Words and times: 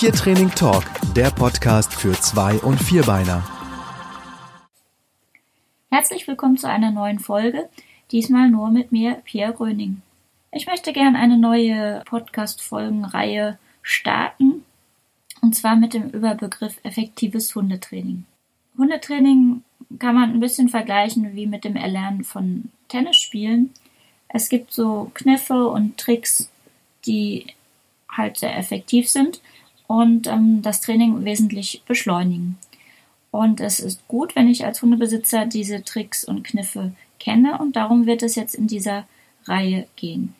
Tiertraining 0.00 0.48
Talk, 0.52 0.84
der 1.14 1.30
Podcast 1.30 1.92
für 1.92 2.12
Zwei- 2.12 2.56
und 2.60 2.82
Vierbeiner. 2.82 3.46
Herzlich 5.90 6.26
willkommen 6.26 6.56
zu 6.56 6.66
einer 6.70 6.90
neuen 6.90 7.18
Folge, 7.18 7.68
diesmal 8.10 8.48
nur 8.48 8.70
mit 8.70 8.92
mir, 8.92 9.16
Pierre 9.24 9.52
Gröning. 9.52 10.00
Ich 10.52 10.66
möchte 10.66 10.94
gerne 10.94 11.18
eine 11.18 11.36
neue 11.36 12.02
Podcast-Folgenreihe 12.06 13.58
starten, 13.82 14.64
und 15.42 15.54
zwar 15.54 15.76
mit 15.76 15.92
dem 15.92 16.08
Überbegriff 16.08 16.80
effektives 16.82 17.54
Hundetraining. 17.54 18.24
Hundetraining 18.78 19.62
kann 19.98 20.14
man 20.14 20.30
ein 20.30 20.40
bisschen 20.40 20.70
vergleichen 20.70 21.36
wie 21.36 21.46
mit 21.46 21.62
dem 21.64 21.76
Erlernen 21.76 22.24
von 22.24 22.70
Tennisspielen. 22.88 23.74
Es 24.28 24.48
gibt 24.48 24.72
so 24.72 25.10
Kniffe 25.12 25.68
und 25.68 25.98
Tricks, 25.98 26.50
die 27.04 27.48
halt 28.08 28.38
sehr 28.38 28.56
effektiv 28.56 29.06
sind 29.06 29.42
und 29.90 30.28
ähm, 30.28 30.62
das 30.62 30.80
Training 30.80 31.24
wesentlich 31.24 31.82
beschleunigen. 31.84 32.56
Und 33.32 33.60
es 33.60 33.80
ist 33.80 34.06
gut, 34.06 34.36
wenn 34.36 34.46
ich 34.46 34.64
als 34.64 34.82
Hundebesitzer 34.82 35.46
diese 35.46 35.82
Tricks 35.82 36.22
und 36.22 36.44
Kniffe 36.44 36.92
kenne 37.18 37.58
und 37.58 37.74
darum 37.74 38.06
wird 38.06 38.22
es 38.22 38.36
jetzt 38.36 38.54
in 38.54 38.68
dieser 38.68 39.04
Reihe 39.46 39.88
gehen. 39.96 40.36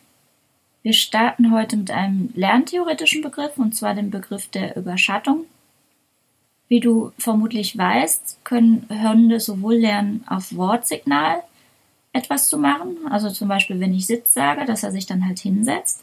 Wir 0.85 0.93
starten 0.93 1.51
heute 1.51 1.77
mit 1.77 1.91
einem 1.91 2.31
lerntheoretischen 2.37 3.23
Begriff 3.23 3.59
und 3.59 3.75
zwar 3.75 3.95
dem 3.95 4.13
Begriff 4.13 4.47
der 4.47 4.77
Überschattung. 4.77 5.47
Wie 6.69 6.79
du 6.79 7.11
vermutlich 7.19 7.77
weißt, 7.77 8.45
können 8.45 8.87
Hunde 8.89 9.41
sowohl 9.41 9.79
lernen, 9.79 10.23
auf 10.29 10.55
Wortsignal 10.55 11.43
etwas 12.13 12.49
zu 12.49 12.57
machen, 12.57 12.99
also 13.11 13.29
zum 13.31 13.49
Beispiel, 13.49 13.81
wenn 13.81 13.95
ich 13.95 14.07
Sitz 14.07 14.33
sage, 14.33 14.65
dass 14.65 14.85
er 14.85 14.93
sich 14.93 15.07
dann 15.07 15.27
halt 15.27 15.41
hinsetzt, 15.41 16.03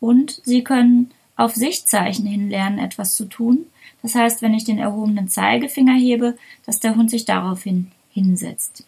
und 0.00 0.40
sie 0.44 0.64
können 0.64 1.10
auf 1.36 1.54
Sichtzeichen 1.54 2.26
hin 2.26 2.48
lernen, 2.48 2.78
etwas 2.78 3.16
zu 3.16 3.26
tun. 3.26 3.66
Das 4.02 4.14
heißt, 4.14 4.42
wenn 4.42 4.54
ich 4.54 4.64
den 4.64 4.78
erhobenen 4.78 5.28
Zeigefinger 5.28 5.94
hebe, 5.94 6.36
dass 6.66 6.80
der 6.80 6.94
Hund 6.96 7.10
sich 7.10 7.24
daraufhin 7.24 7.90
hinsetzt. 8.10 8.86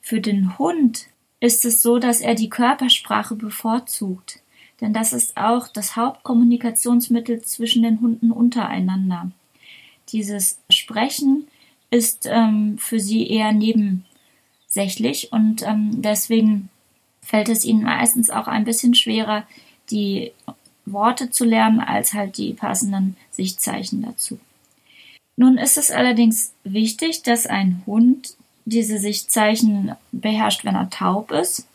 Für 0.00 0.20
den 0.20 0.58
Hund 0.58 1.06
ist 1.40 1.64
es 1.64 1.82
so, 1.82 1.98
dass 1.98 2.20
er 2.20 2.34
die 2.34 2.50
Körpersprache 2.50 3.34
bevorzugt. 3.34 4.40
Denn 4.80 4.92
das 4.92 5.12
ist 5.12 5.36
auch 5.36 5.68
das 5.68 5.96
Hauptkommunikationsmittel 5.96 7.42
zwischen 7.42 7.82
den 7.82 8.00
Hunden 8.00 8.30
untereinander. 8.30 9.30
Dieses 10.08 10.58
Sprechen 10.70 11.46
ist 11.90 12.26
ähm, 12.26 12.78
für 12.78 13.00
sie 13.00 13.28
eher 13.28 13.52
nebensächlich 13.52 15.32
und 15.32 15.62
ähm, 15.62 16.02
deswegen 16.02 16.70
fällt 17.20 17.48
es 17.48 17.64
ihnen 17.64 17.82
meistens 17.82 18.30
auch 18.30 18.48
ein 18.48 18.64
bisschen 18.64 18.94
schwerer, 18.94 19.44
die 19.90 20.32
Worte 20.92 21.30
zu 21.30 21.44
lernen, 21.44 21.80
als 21.80 22.14
halt 22.14 22.36
die 22.36 22.52
passenden 22.52 23.16
Sichtzeichen 23.30 24.02
dazu. 24.02 24.38
Nun 25.36 25.56
ist 25.56 25.78
es 25.78 25.90
allerdings 25.90 26.52
wichtig, 26.64 27.22
dass 27.22 27.46
ein 27.46 27.82
Hund 27.86 28.36
diese 28.64 28.98
Sichtzeichen 28.98 29.92
beherrscht, 30.12 30.64
wenn 30.64 30.74
er 30.74 30.90
taub 30.90 31.32
ist. 31.32 31.66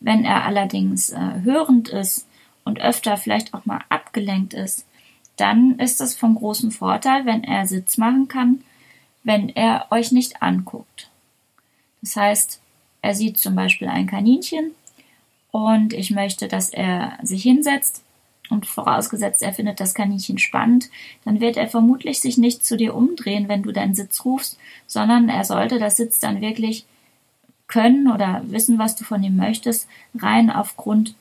Wenn 0.00 0.24
er 0.24 0.44
allerdings 0.44 1.10
äh, 1.10 1.40
hörend 1.42 1.88
ist 1.88 2.26
und 2.64 2.80
öfter 2.80 3.16
vielleicht 3.16 3.54
auch 3.54 3.64
mal 3.66 3.80
abgelenkt 3.88 4.54
ist, 4.54 4.86
dann 5.36 5.78
ist 5.78 6.00
es 6.00 6.14
von 6.14 6.34
großem 6.34 6.70
Vorteil, 6.70 7.26
wenn 7.26 7.44
er 7.44 7.66
Sitz 7.66 7.98
machen 7.98 8.28
kann, 8.28 8.62
wenn 9.22 9.48
er 9.48 9.86
euch 9.90 10.12
nicht 10.12 10.42
anguckt. 10.42 11.10
Das 12.02 12.16
heißt, 12.16 12.60
er 13.02 13.14
sieht 13.14 13.38
zum 13.38 13.54
Beispiel 13.54 13.88
ein 13.88 14.06
Kaninchen 14.06 14.72
und 15.50 15.92
ich 15.92 16.10
möchte, 16.10 16.48
dass 16.48 16.70
er 16.70 17.18
sich 17.22 17.42
hinsetzt 17.42 18.02
und 18.54 18.66
vorausgesetzt, 18.66 19.42
er 19.42 19.52
findet 19.52 19.80
das 19.80 19.94
Kaninchen 19.94 20.38
spannend, 20.38 20.90
dann 21.24 21.40
wird 21.40 21.56
er 21.56 21.68
vermutlich 21.68 22.20
sich 22.20 22.38
nicht 22.38 22.64
zu 22.64 22.76
dir 22.76 22.94
umdrehen, 22.94 23.48
wenn 23.48 23.62
du 23.62 23.72
deinen 23.72 23.94
Sitz 23.94 24.24
rufst, 24.24 24.58
sondern 24.86 25.28
er 25.28 25.44
sollte 25.44 25.78
das 25.78 25.96
Sitz 25.96 26.20
dann 26.20 26.40
wirklich 26.40 26.86
können 27.66 28.10
oder 28.10 28.42
wissen, 28.46 28.78
was 28.78 28.96
du 28.96 29.04
von 29.04 29.22
ihm 29.22 29.36
möchtest, 29.36 29.88
rein 30.14 30.50
aufgrund 30.50 31.14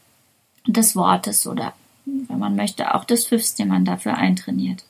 des 0.68 0.96
Wortes 0.96 1.48
oder, 1.48 1.74
wenn 2.06 2.40
man 2.40 2.56
möchte, 2.56 2.96
auch 2.96 3.06
des 3.06 3.28
Pfiffs, 3.28 3.56
den 3.56 3.68
man 3.68 3.86
dafür 3.86 4.18
eintrainiert. 4.18 4.86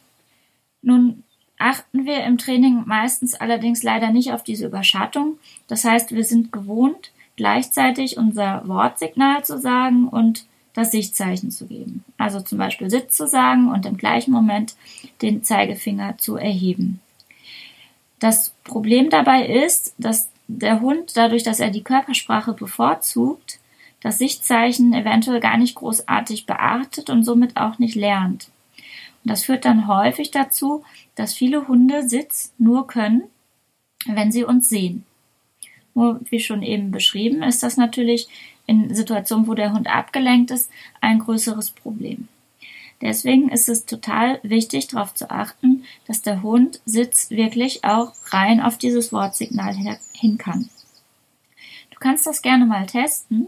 Nun 0.81 1.23
achten 1.57 2.05
wir 2.05 2.23
im 2.23 2.37
Training 2.37 2.83
meistens 2.85 3.35
allerdings 3.35 3.83
leider 3.83 4.11
nicht 4.11 4.33
auf 4.33 4.43
diese 4.43 4.65
Überschattung. 4.65 5.37
Das 5.67 5.85
heißt, 5.85 6.11
wir 6.11 6.23
sind 6.23 6.51
gewohnt, 6.51 7.11
gleichzeitig 7.35 8.17
unser 8.17 8.67
Wortsignal 8.67 9.43
zu 9.45 9.59
sagen 9.59 10.07
und 10.07 10.45
das 10.73 10.91
Sichtzeichen 10.91 11.51
zu 11.51 11.67
geben. 11.67 12.03
Also 12.17 12.41
zum 12.41 12.57
Beispiel 12.57 12.89
Sitz 12.89 13.15
zu 13.15 13.27
sagen 13.27 13.69
und 13.69 13.85
im 13.85 13.97
gleichen 13.97 14.31
Moment 14.31 14.75
den 15.21 15.43
Zeigefinger 15.43 16.17
zu 16.17 16.35
erheben. 16.35 16.99
Das 18.19 18.53
Problem 18.63 19.09
dabei 19.09 19.45
ist, 19.45 19.93
dass 19.97 20.29
der 20.47 20.81
Hund, 20.81 21.15
dadurch, 21.15 21.43
dass 21.43 21.59
er 21.59 21.69
die 21.69 21.83
Körpersprache 21.83 22.53
bevorzugt, 22.53 23.59
das 24.01 24.17
Sichtzeichen 24.17 24.93
eventuell 24.93 25.39
gar 25.39 25.57
nicht 25.57 25.75
großartig 25.75 26.45
beachtet 26.45 27.09
und 27.09 27.23
somit 27.23 27.55
auch 27.55 27.79
nicht 27.79 27.95
lernt. 27.95 28.49
Und 29.23 29.31
das 29.31 29.45
führt 29.45 29.65
dann 29.65 29.87
häufig 29.87 30.31
dazu, 30.31 30.83
dass 31.15 31.33
viele 31.33 31.67
Hunde 31.67 32.07
Sitz 32.07 32.53
nur 32.57 32.87
können, 32.87 33.23
wenn 34.05 34.31
sie 34.31 34.43
uns 34.43 34.67
sehen. 34.67 35.05
Nur 35.93 36.19
wie 36.29 36.39
schon 36.39 36.63
eben 36.63 36.91
beschrieben, 36.91 37.43
ist 37.43 37.63
das 37.63 37.77
natürlich 37.77 38.27
in 38.65 38.93
Situationen, 38.93 39.47
wo 39.47 39.53
der 39.53 39.73
Hund 39.73 39.87
abgelenkt 39.87 40.51
ist, 40.51 40.69
ein 41.01 41.19
größeres 41.19 41.71
Problem. 41.71 42.27
Deswegen 43.01 43.49
ist 43.49 43.67
es 43.67 43.85
total 43.85 44.39
wichtig, 44.43 44.87
darauf 44.87 45.13
zu 45.13 45.29
achten, 45.29 45.83
dass 46.07 46.21
der 46.21 46.41
Hund 46.41 46.79
Sitz 46.85 47.29
wirklich 47.29 47.83
auch 47.83 48.13
rein 48.27 48.61
auf 48.61 48.77
dieses 48.77 49.11
Wortsignal 49.11 49.75
hin 50.13 50.37
kann. 50.37 50.69
Du 51.91 51.99
kannst 51.99 52.25
das 52.25 52.41
gerne 52.41 52.65
mal 52.65 52.85
testen, 52.85 53.47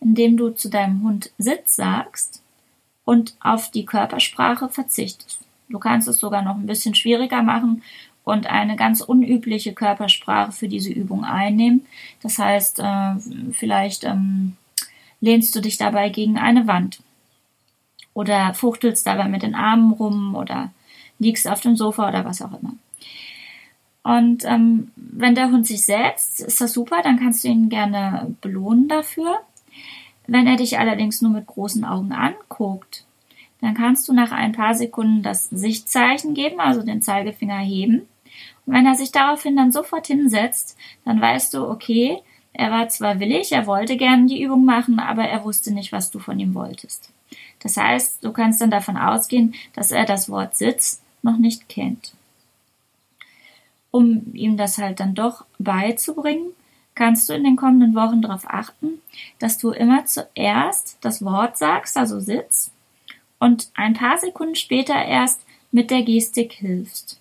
indem 0.00 0.36
du 0.36 0.50
zu 0.50 0.68
deinem 0.68 1.02
Hund 1.02 1.30
Sitz 1.38 1.76
sagst 1.76 2.42
und 3.04 3.34
auf 3.40 3.70
die 3.70 3.86
Körpersprache 3.86 4.68
verzichtest. 4.68 5.40
Du 5.70 5.78
kannst 5.78 6.06
es 6.06 6.18
sogar 6.18 6.42
noch 6.42 6.56
ein 6.56 6.66
bisschen 6.66 6.94
schwieriger 6.94 7.42
machen 7.42 7.82
und 8.24 8.46
eine 8.46 8.76
ganz 8.76 9.02
unübliche 9.02 9.74
Körpersprache 9.74 10.52
für 10.52 10.68
diese 10.68 10.90
Übung 10.90 11.24
einnehmen. 11.24 11.86
Das 12.22 12.38
heißt, 12.38 12.80
äh, 12.80 13.14
vielleicht 13.52 14.04
ähm, 14.04 14.56
lehnst 15.20 15.54
du 15.54 15.60
dich 15.60 15.76
dabei 15.76 16.08
gegen 16.08 16.38
eine 16.38 16.66
Wand 16.66 17.00
oder 18.14 18.54
fuchtelst 18.54 19.06
dabei 19.06 19.28
mit 19.28 19.42
den 19.42 19.54
Armen 19.54 19.92
rum 19.92 20.34
oder 20.34 20.72
liegst 21.18 21.46
auf 21.46 21.60
dem 21.60 21.76
Sofa 21.76 22.08
oder 22.08 22.24
was 22.24 22.40
auch 22.40 22.52
immer. 22.60 22.74
Und 24.02 24.44
ähm, 24.44 24.90
wenn 24.96 25.34
der 25.34 25.50
Hund 25.50 25.66
sich 25.66 25.84
setzt, 25.84 26.40
ist 26.40 26.60
das 26.60 26.72
super, 26.72 27.00
dann 27.02 27.18
kannst 27.18 27.44
du 27.44 27.48
ihn 27.48 27.68
gerne 27.68 28.34
belohnen 28.40 28.88
dafür. 28.88 29.40
Wenn 30.26 30.46
er 30.46 30.56
dich 30.56 30.78
allerdings 30.78 31.20
nur 31.20 31.32
mit 31.32 31.46
großen 31.46 31.84
Augen 31.84 32.12
anguckt, 32.12 33.04
dann 33.60 33.74
kannst 33.74 34.08
du 34.08 34.12
nach 34.12 34.32
ein 34.32 34.52
paar 34.52 34.74
Sekunden 34.74 35.22
das 35.22 35.48
Sichtzeichen 35.48 36.34
geben, 36.34 36.60
also 36.60 36.82
den 36.82 37.02
Zeigefinger 37.02 37.58
heben 37.58 38.02
und 38.66 38.74
wenn 38.74 38.86
er 38.86 38.94
sich 38.94 39.12
daraufhin 39.12 39.56
dann 39.56 39.72
sofort 39.72 40.06
hinsetzt, 40.06 40.76
dann 41.04 41.20
weißt 41.20 41.54
du, 41.54 41.68
okay, 41.68 42.22
er 42.52 42.70
war 42.70 42.88
zwar 42.88 43.20
willig, 43.20 43.52
er 43.52 43.66
wollte 43.66 43.96
gerne 43.96 44.26
die 44.26 44.42
Übung 44.42 44.64
machen, 44.64 44.98
aber 45.00 45.24
er 45.24 45.44
wusste 45.44 45.72
nicht, 45.72 45.92
was 45.92 46.10
du 46.10 46.18
von 46.18 46.38
ihm 46.38 46.54
wolltest. 46.54 47.10
Das 47.60 47.76
heißt, 47.76 48.24
du 48.24 48.32
kannst 48.32 48.60
dann 48.60 48.70
davon 48.70 48.96
ausgehen, 48.96 49.54
dass 49.74 49.90
er 49.90 50.04
das 50.04 50.28
Wort 50.28 50.56
Sitz 50.56 51.02
noch 51.22 51.36
nicht 51.36 51.68
kennt. 51.68 52.14
Um 53.90 54.34
ihm 54.34 54.56
das 54.56 54.78
halt 54.78 55.00
dann 55.00 55.14
doch 55.14 55.44
beizubringen, 55.58 56.50
kannst 56.94 57.28
du 57.28 57.32
in 57.32 57.44
den 57.44 57.56
kommenden 57.56 57.94
Wochen 57.94 58.22
darauf 58.22 58.44
achten, 58.48 59.00
dass 59.38 59.58
du 59.58 59.70
immer 59.70 60.04
zuerst 60.04 60.98
das 61.00 61.24
Wort 61.24 61.56
sagst, 61.56 61.96
also 61.96 62.20
Sitz, 62.20 62.70
und 63.38 63.68
ein 63.74 63.94
paar 63.94 64.18
Sekunden 64.18 64.54
später 64.54 64.94
erst 64.94 65.40
mit 65.72 65.90
der 65.90 66.02
Gestik 66.02 66.52
hilfst. 66.52 67.20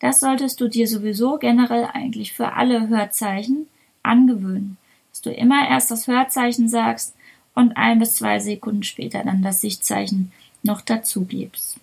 Das 0.00 0.20
solltest 0.20 0.60
du 0.60 0.68
dir 0.68 0.88
sowieso 0.88 1.38
generell 1.38 1.88
eigentlich 1.92 2.32
für 2.32 2.54
alle 2.54 2.88
Hörzeichen 2.88 3.68
angewöhnen, 4.02 4.78
dass 5.10 5.20
du 5.20 5.30
immer 5.30 5.68
erst 5.68 5.90
das 5.90 6.08
Hörzeichen 6.08 6.68
sagst 6.68 7.14
und 7.54 7.76
ein 7.76 7.98
bis 7.98 8.16
zwei 8.16 8.38
Sekunden 8.40 8.82
später 8.82 9.22
dann 9.22 9.42
das 9.42 9.60
Sichtzeichen 9.60 10.32
noch 10.62 10.80
dazu 10.80 11.24
gibst. 11.24 11.78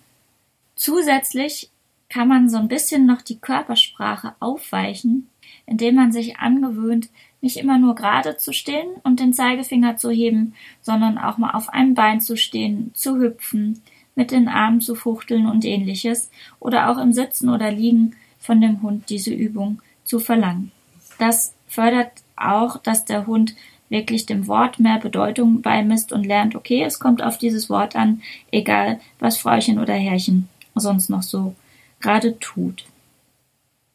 Zusätzlich 0.74 1.70
kann 2.08 2.28
man 2.28 2.48
so 2.48 2.56
ein 2.56 2.68
bisschen 2.68 3.06
noch 3.06 3.22
die 3.22 3.38
Körpersprache 3.38 4.34
aufweichen, 4.40 5.28
indem 5.66 5.94
man 5.96 6.12
sich 6.12 6.38
angewöhnt, 6.38 7.10
nicht 7.40 7.56
immer 7.56 7.78
nur 7.78 7.94
gerade 7.94 8.36
zu 8.36 8.52
stehen 8.52 8.88
und 9.04 9.20
den 9.20 9.32
Zeigefinger 9.32 9.96
zu 9.96 10.10
heben, 10.10 10.54
sondern 10.80 11.18
auch 11.18 11.38
mal 11.38 11.52
auf 11.52 11.68
einem 11.68 11.94
Bein 11.94 12.20
zu 12.20 12.36
stehen, 12.36 12.90
zu 12.94 13.18
hüpfen, 13.18 13.80
mit 14.18 14.32
den 14.32 14.48
Armen 14.48 14.80
zu 14.80 14.96
fuchteln 14.96 15.46
und 15.46 15.64
ähnliches 15.64 16.28
oder 16.58 16.90
auch 16.90 16.98
im 16.98 17.12
Sitzen 17.12 17.48
oder 17.50 17.70
Liegen 17.70 18.16
von 18.40 18.60
dem 18.60 18.82
Hund 18.82 19.08
diese 19.10 19.32
Übung 19.32 19.80
zu 20.02 20.18
verlangen. 20.18 20.72
Das 21.20 21.54
fördert 21.68 22.10
auch, 22.34 22.78
dass 22.78 23.04
der 23.04 23.28
Hund 23.28 23.54
wirklich 23.88 24.26
dem 24.26 24.48
Wort 24.48 24.80
mehr 24.80 24.98
Bedeutung 24.98 25.62
beimisst 25.62 26.12
und 26.12 26.26
lernt, 26.26 26.56
okay, 26.56 26.82
es 26.82 26.98
kommt 26.98 27.22
auf 27.22 27.38
dieses 27.38 27.70
Wort 27.70 27.94
an, 27.94 28.20
egal 28.50 28.98
was 29.20 29.38
Fräuchen 29.38 29.78
oder 29.78 29.94
Herrchen 29.94 30.48
sonst 30.74 31.10
noch 31.10 31.22
so 31.22 31.54
gerade 32.00 32.40
tut. 32.40 32.86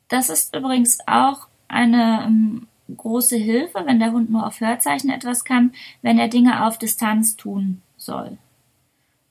Das 0.07 0.29
ist 0.29 0.55
übrigens 0.55 0.99
auch 1.05 1.47
eine 1.67 2.23
ähm, 2.25 2.67
große 2.95 3.35
Hilfe, 3.35 3.83
wenn 3.85 3.99
der 3.99 4.13
Hund 4.13 4.29
nur 4.29 4.47
auf 4.47 4.61
Hörzeichen 4.61 5.09
etwas 5.09 5.43
kann, 5.43 5.73
wenn 6.01 6.17
er 6.17 6.29
Dinge 6.29 6.65
auf 6.65 6.77
Distanz 6.77 7.35
tun 7.35 7.81
soll. 7.97 8.37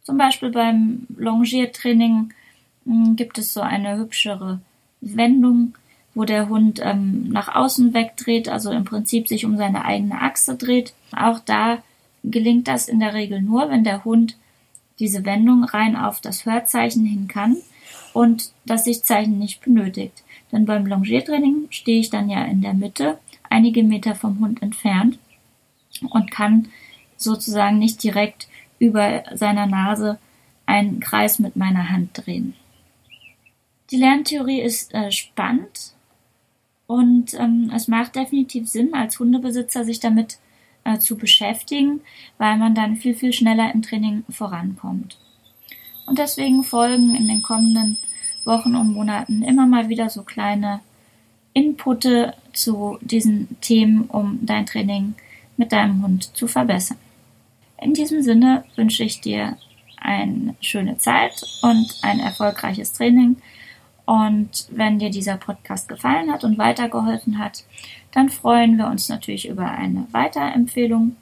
Zum 0.03 0.19
Beispiel 0.19 0.51
beim 0.51 1.07
Longiertraining 1.17 2.33
hm, 2.85 3.17
gibt 3.17 3.39
es 3.39 3.53
so 3.53 3.61
eine 3.61 3.97
hübschere 3.97 4.61
Wendung, 5.01 5.75
wo 6.15 6.25
der 6.25 6.49
Hund 6.49 6.81
ähm, 6.83 7.29
nach 7.29 7.55
außen 7.55 7.95
wegdreht, 7.95 8.49
also 8.49 8.71
im 8.71 8.85
Prinzip 8.85 9.29
sich 9.29 9.45
um 9.45 9.57
seine 9.57 9.85
eigene 9.85 10.21
Achse 10.21 10.57
dreht. 10.57 10.93
Auch 11.17 11.39
da 11.39 11.83
gelingt 12.25 12.69
das 12.69 12.89
in 12.89 13.01
der 13.01 13.15
Regel 13.15 13.41
nur, 13.41 13.71
wenn 13.71 13.85
der 13.85 14.05
Hund 14.05 14.37
diese 14.99 15.25
Wendung 15.25 15.65
rein 15.65 15.97
auf 15.97 16.21
das 16.21 16.47
Hörzeichen 16.47 17.05
hin 17.05 17.29
kann 17.29 17.57
und 18.13 18.53
das 18.65 18.85
Sichtzeichen 18.85 19.39
nicht 19.39 19.63
benötigt. 19.63 20.23
Denn 20.53 20.67
beim 20.67 20.87
Longiertraining 20.87 21.69
stehe 21.71 22.01
ich 22.01 22.11
dann 22.11 22.29
ja 22.29 22.45
in 22.45 22.61
der 22.61 22.75
Mitte, 22.75 23.19
einige 23.49 23.83
Meter 23.83 24.15
vom 24.15 24.39
Hund 24.41 24.63
entfernt 24.63 25.19
und 26.11 26.31
kann 26.31 26.69
sozusagen 27.17 27.79
nicht 27.79 28.03
direkt 28.03 28.49
über 28.83 29.23
seiner 29.33 29.67
Nase 29.67 30.19
einen 30.67 30.99
Kreis 30.99 31.39
mit 31.39 31.55
meiner 31.55 31.91
Hand 31.91 32.11
drehen. 32.15 32.55
Die 33.93 33.97
Lerntheorie 33.97 34.61
ist 34.61 34.93
äh, 34.93 35.13
spannend 35.13 35.93
und 36.89 37.33
ähm, 37.35 37.71
es 37.73 37.87
macht 37.87 38.17
definitiv 38.17 38.69
Sinn, 38.69 38.93
als 38.93 39.21
Hundebesitzer 39.21 39.85
sich 39.85 40.01
damit 40.01 40.39
äh, 40.83 40.99
zu 40.99 41.17
beschäftigen, 41.17 42.01
weil 42.39 42.57
man 42.57 42.75
dann 42.75 42.97
viel, 42.97 43.15
viel 43.15 43.33
schneller 43.33 43.73
im 43.73 43.83
Training 43.83 44.25
vorankommt. 44.29 45.17
Und 46.07 46.19
deswegen 46.19 46.65
folgen 46.65 47.15
in 47.15 47.29
den 47.29 47.43
kommenden 47.43 47.99
Wochen 48.45 48.75
und 48.75 48.95
Monaten 48.95 49.45
immer 49.45 49.69
mal 49.69 49.89
wieder 49.91 50.11
so 50.11 50.25
kleine 50.25 50.81
Inputte 51.53 52.35
zu 52.53 52.99
diesen 53.01 53.61
Themen, 53.61 54.07
um 54.07 54.41
dein 54.43 54.67
Training 54.67 55.15
mit 55.57 55.71
deinem 55.71 56.03
Hund 56.03 56.37
zu 56.37 56.49
verbessern. 56.49 56.99
In 57.83 57.95
diesem 57.95 58.23
Sinne 58.23 58.65
wünsche 58.77 59.03
ich 59.03 59.21
dir 59.21 59.57
eine 59.97 60.55
schöne 60.61 60.99
Zeit 60.99 61.43
und 61.63 61.99
ein 62.03 62.21
erfolgreiches 62.21 62.93
Training. 62.93 63.37
Und 64.05 64.67
wenn 64.71 64.99
dir 64.99 65.11
dieser 65.11 65.37
Podcast 65.37 65.89
gefallen 65.89 66.33
hat 66.33 66.45
und 66.45 66.59
weitergeholfen 66.59 67.39
hat, 67.39 67.65
dann 68.13 68.29
freuen 68.29 68.77
wir 68.77 68.87
uns 68.87 69.09
natürlich 69.09 69.49
über 69.49 69.71
eine 69.71 70.07
Weiterempfehlung 70.13 71.17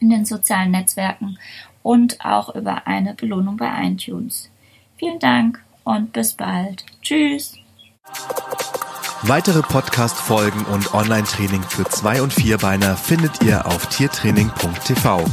in 0.00 0.10
den 0.10 0.24
sozialen 0.24 0.70
Netzwerken 0.70 1.38
und 1.82 2.24
auch 2.24 2.54
über 2.54 2.86
eine 2.86 3.14
Belohnung 3.14 3.56
bei 3.56 3.70
iTunes. 3.84 4.50
Vielen 4.96 5.18
Dank 5.18 5.62
und 5.84 6.12
bis 6.12 6.34
bald. 6.34 6.84
Tschüss. 7.02 7.56
Weitere 9.22 9.62
Podcast-Folgen 9.62 10.64
und 10.66 10.94
Online-Training 10.94 11.62
für 11.62 11.84
Zwei- 11.84 12.22
und 12.22 12.32
Vierbeiner 12.32 12.96
findet 12.96 13.42
ihr 13.42 13.66
auf 13.66 13.86
tiertraining.tv. 13.86 15.24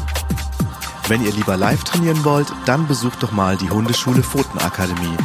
Wenn 1.08 1.24
ihr 1.24 1.32
lieber 1.32 1.56
live 1.56 1.84
trainieren 1.84 2.26
wollt, 2.26 2.52
dann 2.66 2.88
besucht 2.88 3.22
doch 3.22 3.32
mal 3.32 3.58
die 3.58 3.70
Hundeschule 3.70 4.24
Pfotenakademie. 4.24 5.16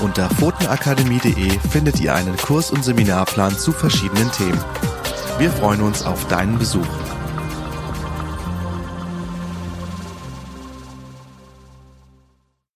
Unter 0.00 0.30
pfotenakademie.de 0.30 1.58
findet 1.70 2.00
ihr 2.00 2.14
einen 2.14 2.36
Kurs- 2.38 2.70
und 2.70 2.82
Seminarplan 2.82 3.58
zu 3.58 3.72
verschiedenen 3.72 4.32
Themen. 4.32 4.64
Wir 5.38 5.50
freuen 5.50 5.82
uns 5.82 6.02
auf 6.02 6.26
deinen 6.28 6.58
Besuch. 6.58 7.07